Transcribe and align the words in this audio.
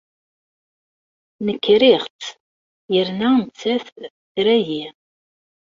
Nekk 1.45 1.65
riɣ-tt 1.81 2.23
yerna 2.93 3.29
nettat 3.37 3.85
tra-iyi. 4.33 4.85